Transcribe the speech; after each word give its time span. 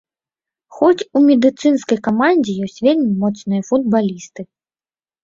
Хоць 0.77 1.03
у 1.19 1.21
медыцынскай 1.27 1.99
камандзе 2.07 2.55
ёсць 2.65 2.79
вельмі 2.87 3.13
моцныя 3.25 3.61
футбалісты. 3.69 4.41